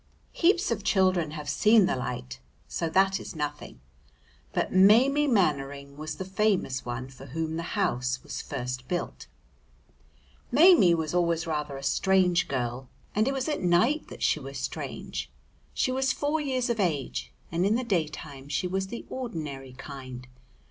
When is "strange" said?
11.83-12.47, 14.57-15.29